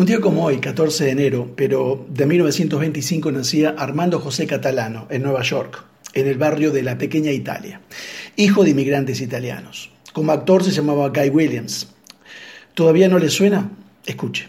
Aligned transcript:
Un 0.00 0.06
día 0.06 0.18
como 0.18 0.46
hoy, 0.46 0.60
14 0.60 1.04
de 1.04 1.10
enero, 1.10 1.52
pero 1.54 2.06
de 2.08 2.24
1925 2.24 3.32
nacía 3.32 3.74
Armando 3.76 4.18
José 4.18 4.46
Catalano 4.46 5.06
en 5.10 5.22
Nueva 5.22 5.42
York, 5.42 5.84
en 6.14 6.26
el 6.26 6.38
barrio 6.38 6.70
de 6.70 6.82
la 6.82 6.96
pequeña 6.96 7.32
Italia, 7.32 7.82
hijo 8.34 8.64
de 8.64 8.70
inmigrantes 8.70 9.20
italianos. 9.20 9.90
Como 10.14 10.32
actor 10.32 10.64
se 10.64 10.70
llamaba 10.70 11.10
Guy 11.10 11.28
Williams. 11.28 11.86
¿Todavía 12.72 13.08
no 13.08 13.18
le 13.18 13.28
suena? 13.28 13.72
Escuche. 14.06 14.48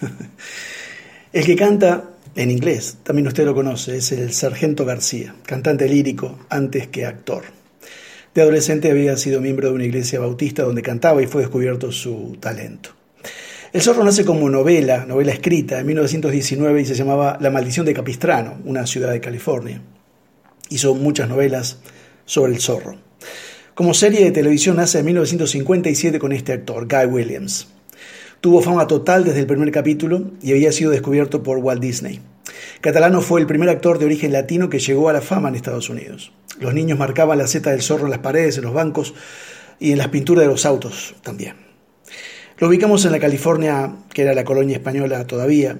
El 1.32 1.44
que 1.44 1.56
canta 1.56 2.10
en 2.34 2.50
inglés, 2.50 2.98
también 3.02 3.26
usted 3.26 3.44
lo 3.44 3.54
conoce, 3.54 3.96
es 3.96 4.12
el 4.12 4.32
Sargento 4.32 4.84
García, 4.84 5.34
cantante 5.44 5.88
lírico 5.88 6.38
antes 6.48 6.86
que 6.86 7.04
actor. 7.04 7.42
De 8.34 8.42
adolescente 8.42 8.90
había 8.90 9.16
sido 9.16 9.40
miembro 9.40 9.68
de 9.68 9.74
una 9.74 9.84
iglesia 9.84 10.20
bautista 10.20 10.62
donde 10.62 10.82
cantaba 10.82 11.22
y 11.22 11.26
fue 11.26 11.42
descubierto 11.42 11.90
su 11.90 12.36
talento. 12.38 12.90
El 13.72 13.82
zorro 13.82 14.04
nace 14.04 14.24
como 14.24 14.48
novela, 14.48 15.04
novela 15.04 15.32
escrita, 15.32 15.80
en 15.80 15.86
1919 15.86 16.80
y 16.80 16.86
se 16.86 16.94
llamaba 16.94 17.36
La 17.40 17.50
maldición 17.50 17.84
de 17.84 17.94
Capistrano, 17.94 18.58
una 18.64 18.86
ciudad 18.86 19.10
de 19.10 19.20
California. 19.20 19.82
Hizo 20.70 20.94
muchas 20.94 21.28
novelas 21.28 21.78
sobre 22.24 22.52
el 22.52 22.60
zorro. 22.60 22.96
Como 23.74 23.92
serie 23.94 24.24
de 24.24 24.30
televisión 24.30 24.76
nace 24.76 25.00
en 25.00 25.06
1957 25.06 26.18
con 26.18 26.32
este 26.32 26.52
actor, 26.52 26.86
Guy 26.88 27.06
Williams. 27.06 27.68
Tuvo 28.40 28.62
fama 28.62 28.86
total 28.86 29.24
desde 29.24 29.40
el 29.40 29.46
primer 29.46 29.72
capítulo 29.72 30.30
y 30.40 30.52
había 30.52 30.70
sido 30.70 30.92
descubierto 30.92 31.42
por 31.42 31.58
Walt 31.58 31.82
Disney. 31.82 32.20
Catalano 32.80 33.20
fue 33.20 33.40
el 33.40 33.48
primer 33.48 33.68
actor 33.68 33.98
de 33.98 34.04
origen 34.04 34.32
latino 34.32 34.68
que 34.68 34.78
llegó 34.78 35.08
a 35.08 35.12
la 35.12 35.20
fama 35.20 35.48
en 35.48 35.56
Estados 35.56 35.90
Unidos. 35.90 36.32
Los 36.60 36.72
niños 36.72 36.98
marcaban 37.00 37.38
la 37.38 37.48
seta 37.48 37.70
del 37.70 37.82
zorro 37.82 38.04
en 38.04 38.10
las 38.10 38.20
paredes, 38.20 38.56
en 38.56 38.64
los 38.64 38.72
bancos 38.72 39.14
y 39.80 39.90
en 39.90 39.98
las 39.98 40.08
pinturas 40.08 40.44
de 40.44 40.50
los 40.52 40.64
autos 40.66 41.16
también. 41.22 41.56
Lo 42.58 42.68
ubicamos 42.68 43.04
en 43.04 43.12
la 43.12 43.18
California, 43.18 43.96
que 44.12 44.22
era 44.22 44.34
la 44.34 44.44
colonia 44.44 44.76
española 44.76 45.26
todavía. 45.26 45.76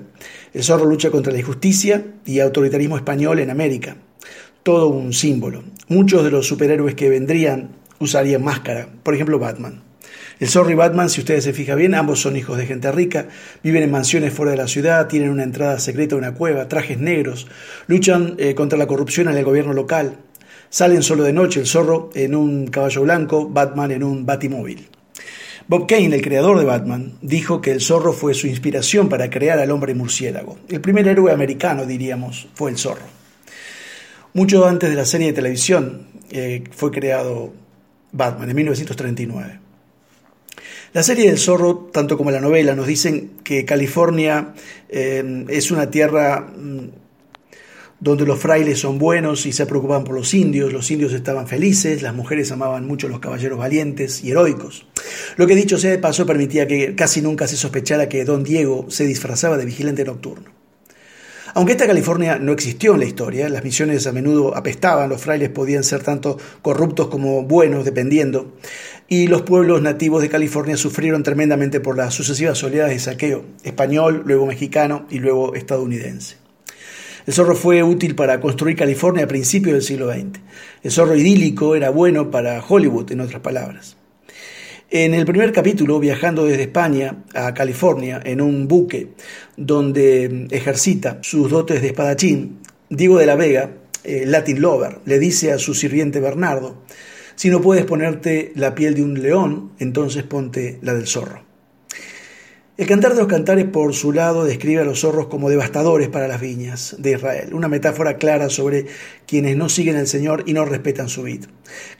El 0.52 0.64
zorro 0.64 0.84
lucha 0.84 1.10
contra 1.10 1.32
la 1.32 1.38
injusticia 1.38 2.06
y 2.26 2.40
autoritarismo 2.40 2.96
español 2.96 3.38
en 3.38 3.50
América. 3.50 3.96
Todo 4.64 4.88
un 4.88 5.12
símbolo. 5.12 5.62
Muchos 5.86 6.24
de 6.24 6.30
los 6.32 6.48
superhéroes 6.48 6.96
que 6.96 7.08
vendrían 7.08 7.70
usaría 8.00 8.40
máscara, 8.40 8.88
por 9.04 9.14
ejemplo 9.14 9.38
Batman. 9.38 9.87
El 10.40 10.48
Zorro 10.48 10.70
y 10.70 10.74
Batman, 10.74 11.10
si 11.10 11.20
ustedes 11.20 11.42
se 11.42 11.52
fijan 11.52 11.78
bien, 11.78 11.94
ambos 11.96 12.20
son 12.20 12.36
hijos 12.36 12.56
de 12.56 12.66
gente 12.66 12.92
rica, 12.92 13.26
viven 13.62 13.82
en 13.82 13.90
mansiones 13.90 14.32
fuera 14.32 14.52
de 14.52 14.56
la 14.56 14.68
ciudad, 14.68 15.08
tienen 15.08 15.30
una 15.30 15.42
entrada 15.42 15.80
secreta 15.80 16.14
a 16.14 16.18
una 16.18 16.34
cueva, 16.34 16.68
trajes 16.68 16.98
negros, 16.98 17.48
luchan 17.88 18.36
eh, 18.38 18.54
contra 18.54 18.78
la 18.78 18.86
corrupción 18.86 19.28
en 19.28 19.36
el 19.36 19.44
gobierno 19.44 19.72
local, 19.72 20.18
salen 20.70 21.02
solo 21.02 21.24
de 21.24 21.32
noche, 21.32 21.58
el 21.58 21.66
Zorro 21.66 22.10
en 22.14 22.36
un 22.36 22.68
caballo 22.68 23.02
blanco, 23.02 23.48
Batman 23.48 23.90
en 23.90 24.04
un 24.04 24.24
batimóvil. 24.24 24.88
Bob 25.66 25.86
Kane, 25.88 26.14
el 26.14 26.22
creador 26.22 26.58
de 26.58 26.64
Batman, 26.64 27.18
dijo 27.20 27.60
que 27.60 27.72
el 27.72 27.82
zorro 27.82 28.14
fue 28.14 28.32
su 28.32 28.46
inspiración 28.46 29.10
para 29.10 29.28
crear 29.28 29.58
al 29.58 29.70
hombre 29.70 29.94
murciélago. 29.94 30.56
El 30.66 30.80
primer 30.80 31.06
héroe 31.06 31.30
americano, 31.30 31.84
diríamos, 31.84 32.48
fue 32.54 32.70
el 32.70 32.78
zorro. 32.78 33.04
Mucho 34.32 34.66
antes 34.66 34.88
de 34.88 34.96
la 34.96 35.04
serie 35.04 35.26
de 35.26 35.32
televisión 35.34 36.06
eh, 36.30 36.64
fue 36.70 36.90
creado 36.90 37.52
Batman 38.12 38.48
en 38.48 38.56
1939. 38.56 39.67
La 40.92 41.02
serie 41.02 41.26
del 41.26 41.38
zorro, 41.38 41.90
tanto 41.92 42.16
como 42.16 42.30
la 42.30 42.40
novela, 42.40 42.74
nos 42.74 42.86
dicen 42.86 43.32
que 43.44 43.64
California 43.64 44.54
eh, 44.88 45.44
es 45.48 45.70
una 45.70 45.90
tierra 45.90 46.40
mm, 46.40 46.88
donde 48.00 48.24
los 48.24 48.38
frailes 48.38 48.78
son 48.78 48.98
buenos 48.98 49.44
y 49.44 49.52
se 49.52 49.66
preocupan 49.66 50.04
por 50.04 50.14
los 50.14 50.32
indios, 50.32 50.72
los 50.72 50.90
indios 50.90 51.12
estaban 51.12 51.46
felices, 51.46 52.00
las 52.00 52.14
mujeres 52.14 52.50
amaban 52.52 52.86
mucho 52.86 53.06
a 53.06 53.10
los 53.10 53.18
caballeros 53.18 53.58
valientes 53.58 54.24
y 54.24 54.30
heroicos. 54.30 54.86
Lo 55.36 55.46
que 55.46 55.56
dicho 55.56 55.78
sea 55.78 55.90
de 55.90 55.98
paso 55.98 56.24
permitía 56.24 56.66
que 56.66 56.94
casi 56.94 57.20
nunca 57.20 57.46
se 57.48 57.56
sospechara 57.56 58.08
que 58.08 58.24
don 58.24 58.44
Diego 58.44 58.86
se 58.88 59.04
disfrazaba 59.04 59.58
de 59.58 59.66
vigilante 59.66 60.04
nocturno. 60.04 60.57
Aunque 61.54 61.72
esta 61.72 61.86
California 61.86 62.38
no 62.38 62.52
existió 62.52 62.94
en 62.94 63.00
la 63.00 63.06
historia, 63.06 63.48
las 63.48 63.64
misiones 63.64 64.06
a 64.06 64.12
menudo 64.12 64.56
apestaban, 64.56 65.08
los 65.08 65.20
frailes 65.20 65.50
podían 65.50 65.84
ser 65.84 66.02
tanto 66.02 66.38
corruptos 66.62 67.08
como 67.08 67.42
buenos, 67.42 67.84
dependiendo, 67.84 68.54
y 69.08 69.26
los 69.26 69.42
pueblos 69.42 69.82
nativos 69.82 70.22
de 70.22 70.28
California 70.28 70.76
sufrieron 70.76 71.22
tremendamente 71.22 71.80
por 71.80 71.96
las 71.96 72.14
sucesivas 72.14 72.62
oleadas 72.62 72.90
de 72.90 72.98
saqueo, 72.98 73.44
español, 73.62 74.22
luego 74.26 74.46
mexicano 74.46 75.06
y 75.10 75.18
luego 75.18 75.54
estadounidense. 75.54 76.36
El 77.26 77.34
zorro 77.34 77.54
fue 77.54 77.82
útil 77.82 78.14
para 78.14 78.40
construir 78.40 78.74
California 78.74 79.24
a 79.24 79.28
principios 79.28 79.74
del 79.74 79.82
siglo 79.82 80.10
XX. 80.10 80.40
El 80.82 80.90
zorro 80.90 81.14
idílico 81.14 81.76
era 81.76 81.90
bueno 81.90 82.30
para 82.30 82.64
Hollywood, 82.66 83.12
en 83.12 83.20
otras 83.20 83.42
palabras. 83.42 83.97
En 84.90 85.12
el 85.12 85.26
primer 85.26 85.52
capítulo, 85.52 86.00
viajando 86.00 86.46
desde 86.46 86.62
España 86.62 87.22
a 87.34 87.52
California 87.52 88.22
en 88.24 88.40
un 88.40 88.68
buque 88.68 89.08
donde 89.54 90.46
ejercita 90.50 91.18
sus 91.20 91.50
dotes 91.50 91.82
de 91.82 91.88
espadachín, 91.88 92.60
Diego 92.88 93.18
de 93.18 93.26
la 93.26 93.36
Vega, 93.36 93.70
Latin 94.02 94.62
Lover, 94.62 95.00
le 95.04 95.18
dice 95.18 95.52
a 95.52 95.58
su 95.58 95.74
sirviente 95.74 96.20
Bernardo, 96.20 96.84
si 97.34 97.50
no 97.50 97.60
puedes 97.60 97.84
ponerte 97.84 98.50
la 98.54 98.74
piel 98.74 98.94
de 98.94 99.02
un 99.02 99.20
león, 99.20 99.72
entonces 99.78 100.22
ponte 100.22 100.78
la 100.80 100.94
del 100.94 101.06
zorro. 101.06 101.47
El 102.78 102.86
Cantar 102.86 103.14
de 103.14 103.18
los 103.18 103.26
Cantares, 103.26 103.64
por 103.64 103.92
su 103.92 104.12
lado, 104.12 104.44
describe 104.44 104.82
a 104.82 104.84
los 104.84 105.00
zorros 105.00 105.26
como 105.26 105.50
devastadores 105.50 106.08
para 106.10 106.28
las 106.28 106.40
viñas 106.40 106.94
de 107.00 107.10
Israel, 107.10 107.52
una 107.52 107.66
metáfora 107.66 108.18
clara 108.18 108.50
sobre 108.50 108.86
quienes 109.26 109.56
no 109.56 109.68
siguen 109.68 109.96
al 109.96 110.06
Señor 110.06 110.44
y 110.46 110.52
no 110.52 110.64
respetan 110.64 111.08
su 111.08 111.24
vida. 111.24 111.48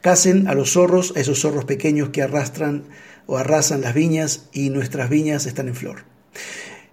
Casen 0.03 0.47
a 0.47 0.55
los 0.55 0.75
zorros, 0.75 1.15
a 1.17 1.21
esos 1.21 1.41
zorros 1.41 1.65
pequeños 1.65 2.11
que 2.11 2.23
arrastran 2.23 2.85
o 3.27 3.39
arrasan 3.39 3.81
las 3.81 3.93
viñas 3.93 4.47
y 4.53 4.71
nuestras 4.71 5.11
viñas 5.11 5.47
están 5.47 5.67
en 5.67 5.75
flor. 5.75 6.05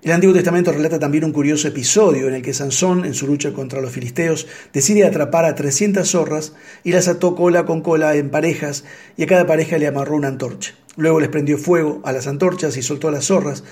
El 0.01 0.13
Antiguo 0.13 0.33
Testamento 0.33 0.71
relata 0.71 0.97
también 0.97 1.23
un 1.23 1.31
curioso 1.31 1.67
episodio 1.67 2.27
en 2.27 2.33
el 2.33 2.41
que 2.41 2.55
Sansón, 2.55 3.05
en 3.05 3.13
su 3.13 3.27
lucha 3.27 3.53
contra 3.53 3.81
los 3.81 3.91
filisteos, 3.91 4.47
decide 4.73 5.05
atrapar 5.05 5.45
a 5.45 5.53
300 5.53 6.09
zorras 6.09 6.53
y 6.83 6.91
las 6.91 7.07
ató 7.07 7.35
cola 7.35 7.67
con 7.67 7.81
cola 7.81 8.15
en 8.15 8.31
parejas 8.31 8.83
y 9.15 9.21
a 9.21 9.27
cada 9.27 9.45
pareja 9.45 9.77
le 9.77 9.85
amarró 9.85 10.15
una 10.15 10.29
antorcha. 10.29 10.73
Luego 10.97 11.19
les 11.19 11.29
prendió 11.29 11.57
fuego 11.57 12.01
a 12.03 12.11
las 12.11 12.27
antorchas 12.27 12.77
y 12.77 12.81
soltó 12.81 13.09
a 13.09 13.11
las 13.11 13.25
zorras 13.25 13.63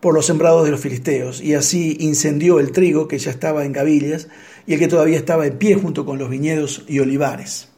por 0.00 0.14
los 0.14 0.26
sembrados 0.26 0.64
de 0.64 0.70
los 0.70 0.80
filisteos 0.80 1.40
y 1.40 1.54
así 1.54 1.96
incendió 2.00 2.58
el 2.58 2.72
trigo 2.72 3.06
que 3.06 3.18
ya 3.18 3.30
estaba 3.30 3.64
en 3.64 3.72
gavillas 3.72 4.28
y 4.66 4.74
el 4.74 4.78
que 4.78 4.88
todavía 4.88 5.18
estaba 5.18 5.46
en 5.46 5.58
pie 5.58 5.74
junto 5.74 6.06
con 6.06 6.18
los 6.18 6.30
viñedos 6.30 6.84
y 6.88 7.00
olivares. 7.00 7.68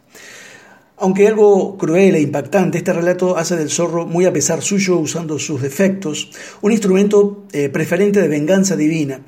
Aunque 0.99 1.27
algo 1.27 1.77
cruel 1.79 2.15
e 2.15 2.21
impactante, 2.21 2.79
este 2.79 2.93
relato 2.93 3.37
hace 3.37 3.57
del 3.57 3.71
zorro, 3.71 4.07
muy 4.07 4.25
a 4.25 4.33
pesar 4.33 4.63
suyo, 4.63 4.99
usando 4.99 5.37
sus 5.41 5.61
defectos, 5.61 6.31
un 6.61 6.71
instrumento 6.71 7.45
eh, 7.53 7.69
preferente 7.71 8.21
de 8.21 8.29
venganza 8.29 8.77
divina, 8.77 9.23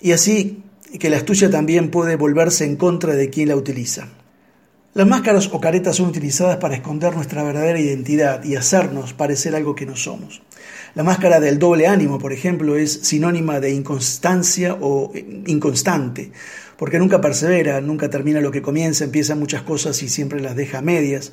y 0.00 0.12
así 0.12 0.62
que 0.98 1.10
la 1.10 1.18
astucia 1.18 1.50
también 1.50 1.90
puede 1.90 2.16
volverse 2.16 2.64
en 2.64 2.76
contra 2.76 3.14
de 3.14 3.28
quien 3.28 3.48
la 3.48 3.56
utiliza. 3.56 4.08
Las 4.94 5.08
máscaras 5.08 5.48
o 5.50 5.58
caretas 5.58 5.96
son 5.96 6.10
utilizadas 6.10 6.58
para 6.58 6.74
esconder 6.74 7.14
nuestra 7.14 7.42
verdadera 7.42 7.80
identidad 7.80 8.44
y 8.44 8.56
hacernos 8.56 9.14
parecer 9.14 9.56
algo 9.56 9.74
que 9.74 9.86
no 9.86 9.96
somos. 9.96 10.42
La 10.94 11.02
máscara 11.02 11.40
del 11.40 11.58
doble 11.58 11.86
ánimo, 11.86 12.18
por 12.18 12.34
ejemplo, 12.34 12.76
es 12.76 12.92
sinónima 12.92 13.58
de 13.58 13.70
inconstancia 13.70 14.76
o 14.78 15.10
inconstante, 15.46 16.30
porque 16.76 16.98
nunca 16.98 17.22
persevera, 17.22 17.80
nunca 17.80 18.10
termina 18.10 18.42
lo 18.42 18.50
que 18.50 18.60
comienza, 18.60 19.04
empieza 19.04 19.34
muchas 19.34 19.62
cosas 19.62 20.02
y 20.02 20.10
siempre 20.10 20.40
las 20.40 20.56
deja 20.56 20.78
a 20.78 20.82
medias. 20.82 21.32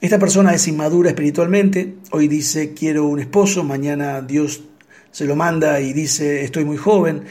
Esta 0.00 0.20
persona 0.20 0.54
es 0.54 0.68
inmadura 0.68 1.10
espiritualmente, 1.10 1.96
hoy 2.12 2.28
dice 2.28 2.72
quiero 2.72 3.06
un 3.06 3.18
esposo, 3.18 3.64
mañana 3.64 4.20
Dios 4.20 4.62
se 5.10 5.24
lo 5.24 5.34
manda 5.34 5.80
y 5.80 5.92
dice 5.92 6.44
estoy 6.44 6.64
muy 6.64 6.76
joven, 6.76 7.24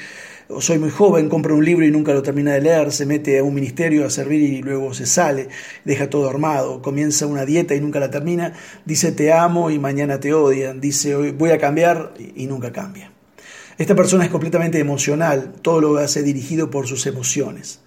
soy 0.60 0.80
muy 0.80 0.90
joven, 0.90 1.30
compra 1.30 1.54
un 1.54 1.64
libro 1.64 1.86
y 1.86 1.92
nunca 1.92 2.14
lo 2.14 2.22
termina 2.22 2.54
de 2.54 2.62
leer, 2.62 2.92
se 2.92 3.06
mete 3.06 3.40
a 3.40 3.44
un 3.44 3.54
ministerio 3.54 4.06
a 4.06 4.10
servir 4.10 4.42
y 4.42 4.62
luego 4.62 4.94
se 4.94 5.06
sale, 5.06 5.48
deja 5.86 6.10
todo 6.10 6.30
armado, 6.30 6.82
comienza 6.82 7.28
una 7.28 7.46
dieta 7.46 7.76
y 7.76 7.80
nunca 7.80 8.00
la 8.00 8.12
termina, 8.12 8.54
dice 8.86 9.12
te 9.12 9.32
amo 9.32 9.70
y 9.70 9.80
mañana 9.80 10.20
te 10.20 10.34
odian, 10.34 10.82
dice 10.82 11.16
voy 11.32 11.52
a 11.52 11.58
cambiar 11.58 12.14
y 12.36 12.48
nunca 12.48 12.72
cambia. 12.72 13.12
Esta 13.78 13.96
persona 13.96 14.26
es 14.26 14.30
completamente 14.30 14.80
emocional, 14.80 15.54
todo 15.62 15.82
lo 15.82 15.98
hace 15.98 16.24
dirigido 16.24 16.70
por 16.70 16.88
sus 16.88 17.06
emociones. 17.08 17.80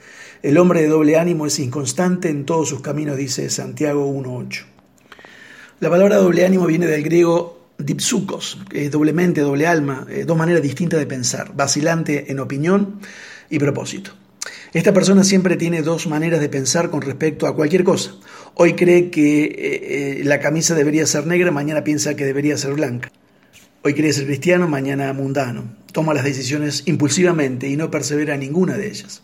El 0.43 0.59
hombre 0.59 0.83
de 0.83 0.89
doble 0.89 1.19
ánimo 1.19 1.47
es 1.47 1.59
inconstante 1.59 2.29
en 2.29 2.45
todos 2.45 2.69
sus 2.69 2.81
caminos, 2.81 3.17
dice 3.17 3.49
Santiago 3.51 4.07
1.8. 4.11 4.65
La 5.81 5.91
palabra 5.91 6.17
doble 6.17 6.45
ánimo 6.45 6.67
viene 6.67 6.87
del 6.87 7.03
griego 7.03 7.54
dipsukos, 7.79 8.59
que 8.69 8.87
es 8.87 8.91
doblemente, 8.91 9.41
doble 9.41 9.67
alma, 9.67 10.07
eh, 10.09 10.25
dos 10.27 10.37
maneras 10.37 10.63
distintas 10.63 11.01
de 11.01 11.07
pensar, 11.07 11.55
vacilante 11.55 12.31
en 12.31 12.41
opinión 12.41 13.01
y 13.51 13.59
propósito. 13.59 14.13
Esta 14.73 14.93
persona 14.93 15.25
siempre 15.25 15.57
tiene 15.57 15.83
dos 15.83 16.07
maneras 16.07 16.41
de 16.41 16.49
pensar 16.49 16.91
con 16.91 17.03
respecto 17.03 17.47
a 17.47 17.55
cualquier 17.55 17.85
cosa. 17.85 18.15
Hoy 18.55 18.75
cree 18.75 19.11
que 19.11 19.45
eh, 19.45 19.51
eh, 20.21 20.25
la 20.25 20.41
camisa 20.41 20.75
debería 20.75 21.07
ser 21.07 21.27
negra, 21.27 21.51
mañana 21.51 21.85
piensa 21.85 22.15
que 22.15 22.25
debería 22.25 22.57
ser 22.57 22.75
blanca. 22.75 23.11
Hoy 23.83 23.95
quiere 23.95 24.13
ser 24.13 24.27
cristiano, 24.27 24.69
mañana 24.69 25.13
mundano. 25.13 25.84
Toma 25.95 26.13
las 26.13 26.25
decisiones 26.25 26.83
impulsivamente 26.87 27.69
y 27.69 27.77
no 27.77 27.89
persevera 27.89 28.35
en 28.35 28.41
ninguna 28.41 28.77
de 28.77 28.89
ellas. 28.89 29.23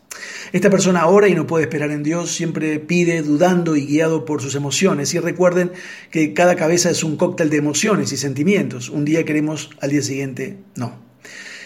Esta 0.53 0.71
persona 0.71 1.05
ora 1.07 1.27
y 1.27 1.35
no 1.35 1.45
puede 1.45 1.65
esperar 1.65 1.91
en 1.91 2.05
Dios, 2.05 2.31
siempre 2.31 2.79
pide 2.79 3.23
dudando 3.23 3.75
y 3.75 3.87
guiado 3.87 4.25
por 4.25 4.41
sus 4.41 4.55
emociones. 4.55 5.13
Y 5.13 5.19
recuerden 5.19 5.73
que 6.13 6.33
cada 6.33 6.55
cabeza 6.55 6.89
es 6.89 7.03
un 7.03 7.17
cóctel 7.17 7.51
de 7.51 7.57
emociones 7.57 8.13
y 8.13 8.17
sentimientos. 8.17 8.89
Un 8.89 9.05
día 9.05 9.25
queremos, 9.25 9.71
al 9.81 9.91
día 9.91 10.01
siguiente 10.01 10.59
no. 10.77 10.97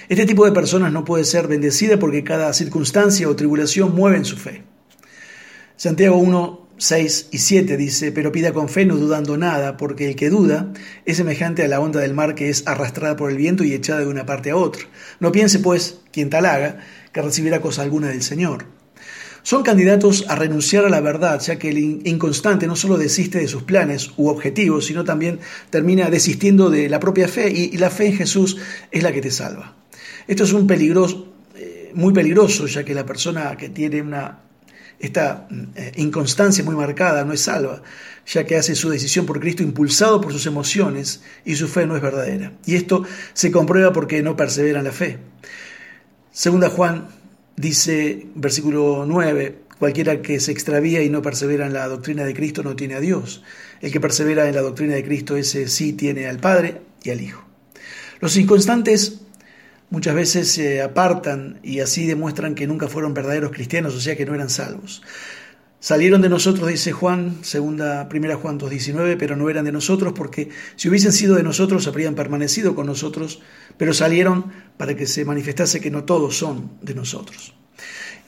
Este 0.09 0.25
tipo 0.25 0.47
de 0.47 0.53
personas 0.53 0.91
no 0.91 1.05
puede 1.05 1.25
ser 1.25 1.49
bendecida 1.49 1.99
porque 1.99 2.25
cada 2.25 2.55
circunstancia 2.55 3.29
o 3.29 3.37
tribulación 3.37 3.95
mueve 3.95 4.17
en 4.17 4.25
su 4.25 4.39
fe. 4.39 4.63
Santiago 5.77 6.17
1 6.17 6.64
6 6.77 7.29
y 7.31 7.39
7 7.39 7.77
dice, 7.77 8.13
pero 8.13 8.33
pida 8.33 8.53
con 8.53 8.69
fe 8.69 8.85
no 8.85 8.97
dudando 8.97 9.37
nada, 9.37 9.77
porque 9.77 10.09
el 10.09 10.17
que 10.17 10.31
duda 10.31 10.73
es 11.05 11.17
semejante 11.17 11.65
a 11.65 11.69
la 11.69 11.81
onda 11.81 12.01
del 12.01 12.15
mar 12.15 12.35
que 12.35 12.49
es 12.49 12.67
arrastrada 12.67 13.17
por 13.17 13.31
el 13.31 13.37
viento 13.37 13.65
y 13.65 13.73
echada 13.73 14.01
de 14.01 14.07
una 14.07 14.27
parte 14.27 14.51
a 14.51 14.57
otra. 14.57 14.83
No 15.21 15.33
piense, 15.33 15.61
pues, 15.61 16.01
quien 16.13 16.31
tal 16.31 16.47
haga, 16.47 16.79
que 17.13 17.23
recibirá 17.23 17.61
cosa 17.61 17.83
alguna 17.83 18.09
del 18.09 18.23
Señor. 18.23 18.67
Son 19.45 19.63
candidatos 19.63 20.25
a 20.29 20.37
renunciar 20.37 20.87
a 20.87 20.89
la 20.89 21.03
verdad, 21.03 21.39
ya 21.39 21.59
que 21.59 21.69
el 21.69 21.79
inconstante 21.79 22.67
no 22.67 22.77
solo 22.77 22.97
desiste 22.97 23.39
de 23.39 23.47
sus 23.47 23.63
planes 23.63 24.11
u 24.17 24.29
objetivos, 24.29 24.87
sino 24.87 25.05
también 25.05 25.39
termina 25.69 26.09
desistiendo 26.09 26.71
de 26.71 26.89
la 26.89 26.99
propia 26.99 27.29
fe, 27.29 27.51
y, 27.51 27.77
la 27.77 27.91
fe 27.91 28.07
en 28.07 28.17
Jesús 28.17 28.57
es 28.91 29.03
la 29.03 29.13
que 29.13 29.21
te 29.21 29.31
salva. 29.31 29.77
Esto 30.27 30.45
es 30.45 30.53
un 30.55 30.67
peligroso, 30.67 31.35
eh, 31.57 31.93
muy 31.95 32.15
peligroso, 32.15 32.67
ya 32.67 32.85
que 32.85 32.95
la 32.95 33.05
persona 33.05 33.55
que 33.59 33.69
tiene 33.69 34.01
una 34.01 34.41
esta 34.99 35.49
eh, 35.75 35.93
inconstancia 35.97 36.65
muy 36.65 36.75
marcada 36.75 37.25
no 37.25 37.33
es 37.33 37.43
salva, 37.43 37.83
ya 38.27 38.45
que 38.45 38.57
hace 38.57 38.75
su 38.75 38.91
decisión 38.91 39.27
por 39.27 39.41
Cristo 39.41 39.63
impulsado 39.63 40.21
por 40.21 40.33
sus 40.33 40.47
emociones 40.47 41.23
y 41.45 41.57
su 41.57 41.69
fe 41.69 41.87
no 41.87 41.97
es 41.97 42.03
verdadera. 42.03 42.53
Y 42.65 42.77
esto 42.77 43.05
se 43.33 43.51
comprueba 43.51 43.93
porque 43.93 44.23
no 44.23 44.37
persevera 44.37 44.79
en 44.79 44.85
la 44.85 44.93
fe. 44.93 45.19
Segunda 46.33 46.71
Juan 46.71 47.09
dice, 47.57 48.27
versículo 48.35 49.05
9, 49.07 49.59
cualquiera 49.79 50.23
que 50.23 50.41
se 50.41 50.53
extravía 50.53 51.03
y 51.03 51.11
no 51.11 51.23
persevera 51.23 51.67
en 51.67 51.73
la 51.73 51.87
doctrina 51.89 52.25
de 52.25 52.35
Cristo 52.35 52.63
no 52.63 52.77
tiene 52.77 52.95
a 52.95 53.01
Dios. 53.01 53.43
El 53.81 53.93
que 53.93 54.01
persevera 54.01 54.49
en 54.49 54.55
la 54.55 54.63
doctrina 54.63 54.95
de 54.95 55.05
Cristo, 55.05 55.37
ese 55.37 55.69
sí 55.69 55.93
tiene 55.93 56.27
al 56.27 56.39
Padre 56.39 56.81
y 57.03 57.11
al 57.11 57.21
Hijo. 57.21 57.45
Los 58.21 58.37
inconstantes 58.37 59.21
muchas 59.95 60.17
veces 60.17 60.51
se 60.51 60.83
apartan 60.83 61.61
y 61.63 61.79
así 61.79 62.05
demuestran 62.05 62.57
que 62.57 62.67
nunca 62.67 62.89
fueron 62.89 63.15
verdaderos 63.15 63.53
cristianos, 63.53 63.95
o 63.95 64.01
sea 64.01 64.17
que 64.17 64.27
no 64.27 64.35
eran 64.35 64.51
salvos. 64.51 65.03
Salieron 65.79 66.21
de 66.21 66.29
nosotros, 66.29 66.69
dice 66.69 66.91
Juan, 66.91 67.45
segunda, 67.45 68.09
primera 68.09 68.35
Juan 68.35 68.59
2.19, 68.59 69.17
pero 69.17 69.37
no 69.37 69.49
eran 69.49 69.65
de 69.67 69.71
nosotros 69.71 70.13
porque 70.13 70.49
si 70.75 70.89
hubiesen 70.89 71.13
sido 71.13 71.37
de 71.37 71.45
nosotros 71.45 71.87
habrían 71.87 72.17
permanecido 72.17 72.75
con 72.75 72.87
nosotros, 72.87 73.41
pero 73.77 73.95
salieron 73.95 74.51
para 74.77 74.97
que 74.97 75.07
se 75.07 75.25
manifestase 75.25 75.81
que 75.81 75.93
no 75.93 76.03
todos 76.03 76.37
son 76.37 76.73
de 76.83 76.95
nosotros. 76.97 77.55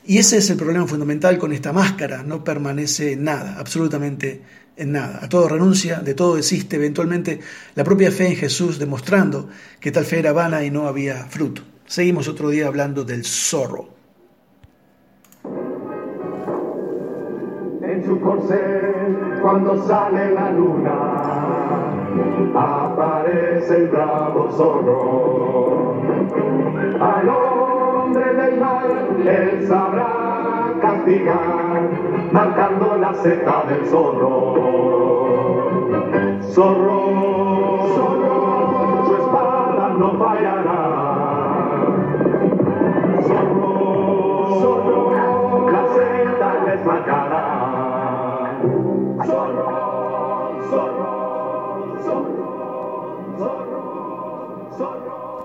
Y 0.04 0.18
ese 0.18 0.36
es 0.36 0.48
el 0.50 0.56
problema 0.56 0.86
fundamental 0.86 1.36
con 1.36 1.52
esta 1.52 1.72
máscara, 1.72 2.22
no 2.22 2.44
permanece 2.44 3.16
nada, 3.16 3.58
absolutamente 3.58 4.42
en 4.76 4.92
nada. 4.92 5.20
A 5.22 5.28
todo 5.28 5.48
renuncia, 5.48 6.00
de 6.00 6.14
todo 6.14 6.36
desiste, 6.36 6.76
eventualmente 6.76 7.40
la 7.74 7.84
propia 7.84 8.10
fe 8.10 8.28
en 8.28 8.36
Jesús 8.36 8.78
demostrando 8.78 9.48
que 9.80 9.90
tal 9.90 10.04
fe 10.04 10.18
era 10.20 10.32
vana 10.32 10.64
y 10.64 10.70
no 10.70 10.86
había 10.86 11.24
fruto. 11.24 11.62
Seguimos 11.86 12.28
otro 12.28 12.50
día 12.50 12.66
hablando 12.66 13.04
del 13.04 13.24
zorro. 13.24 13.88
En 17.82 18.04
su 18.04 18.20
corcel, 18.20 19.38
cuando 19.40 19.86
sale 19.86 20.32
la 20.32 20.50
luna, 20.50 21.26
aparece 22.54 23.76
el 23.76 23.88
bravo 23.88 24.50
zorro. 24.52 26.02
Al 27.00 27.28
hombre 27.28 28.34
del 28.34 28.60
mal, 28.60 29.26
él 29.26 29.66
sabrá 29.68 30.25
marcando 32.32 32.96
la 32.96 33.14
seta 33.14 33.64
del 33.68 33.86
zorro. 33.86 34.54
Zorro, 36.52 37.00
zorro, 37.94 39.04
su 39.06 39.14
espada 39.14 39.88
no 39.98 40.18
fallará. 40.18 40.65